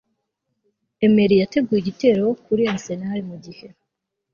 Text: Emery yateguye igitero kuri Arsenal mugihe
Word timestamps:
Emery 1.05 1.35
yateguye 1.41 1.79
igitero 1.81 2.25
kuri 2.45 2.61
Arsenal 2.73 3.19
mugihe 3.29 3.67